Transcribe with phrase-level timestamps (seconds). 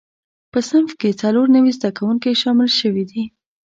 [0.51, 3.23] په صنف کې څلور نوي زده کوونکي شامل شوي دي.